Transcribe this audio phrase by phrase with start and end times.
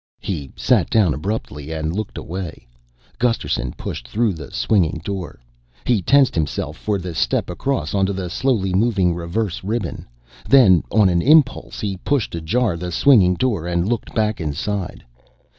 [0.19, 2.65] He sat down abruptly and looked away.
[3.19, 5.39] Gusterson pushed through the swinging door.
[5.85, 10.07] He tensed himself for the step across onto the slowly moving reverse ribbon.
[10.49, 15.05] Then on a impulse he pushed ajar the swinging door and looked back inside.